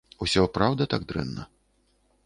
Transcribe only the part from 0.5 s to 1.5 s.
праўда так дрэнна?